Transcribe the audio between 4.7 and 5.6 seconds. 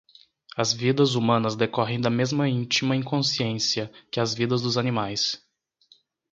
animais.